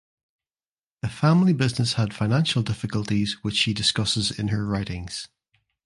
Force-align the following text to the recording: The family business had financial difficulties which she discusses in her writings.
The 1.03 1.09
family 1.09 1.53
business 1.53 1.93
had 1.93 2.11
financial 2.11 2.63
difficulties 2.63 3.43
which 3.43 3.53
she 3.55 3.71
discusses 3.71 4.31
in 4.31 4.47
her 4.47 4.65
writings. 4.65 5.27